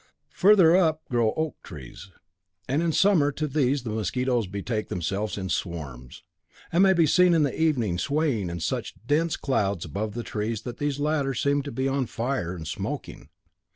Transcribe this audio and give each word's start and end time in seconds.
Further 0.31 0.75
up 0.75 1.07
grow 1.11 1.31
oak 1.37 1.61
trees, 1.61 2.09
and 2.67 2.81
in 2.81 2.91
summer 2.91 3.31
to 3.33 3.47
these 3.47 3.83
the 3.83 3.91
mosquitoes 3.91 4.47
betake 4.47 4.89
themselves 4.89 5.37
in 5.37 5.47
swarms, 5.49 6.23
and 6.71 6.81
may 6.81 6.93
be 6.93 7.05
seen 7.05 7.35
in 7.35 7.43
the 7.43 7.53
evening 7.55 7.99
swaying 7.99 8.49
in 8.49 8.61
such 8.61 8.95
dense 9.05 9.37
clouds 9.37 9.85
above 9.85 10.15
the 10.15 10.23
trees 10.23 10.63
that 10.63 10.77
these 10.79 10.99
latter 10.99 11.35
seem 11.35 11.61
to 11.61 11.71
be 11.71 11.87
on 11.87 12.07
fire 12.07 12.55
and 12.55 12.67
smoking. 12.67 13.29